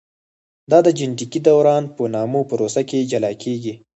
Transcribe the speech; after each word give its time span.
دا 0.71 0.79
د 0.83 0.87
جینټیکي 0.97 1.39
دوران 1.47 1.83
په 1.95 2.03
نامه 2.15 2.41
پروسه 2.49 2.81
کې 2.89 3.07
جلا 3.11 3.31
کېږي. 3.43 3.73